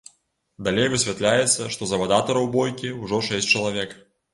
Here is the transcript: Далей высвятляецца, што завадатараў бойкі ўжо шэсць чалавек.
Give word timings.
Далей 0.67 0.89
высвятляецца, 0.93 1.69
што 1.77 1.91
завадатараў 1.95 2.51
бойкі 2.59 2.95
ўжо 3.03 3.25
шэсць 3.33 3.51
чалавек. 3.59 4.01